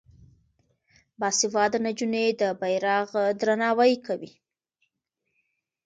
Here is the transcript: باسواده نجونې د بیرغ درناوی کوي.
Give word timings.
باسواده 1.19 1.77
نجونې 1.85 2.25
د 2.41 2.43
بیرغ 2.59 3.09
درناوی 3.39 3.93
کوي. 4.05 4.31